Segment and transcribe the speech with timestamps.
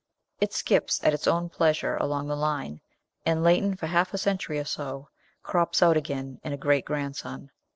[0.39, 2.81] It skips at its own pleasure along the line,
[3.23, 5.09] and, latent for half a century or so,
[5.43, 7.51] crops out again in a great grandson.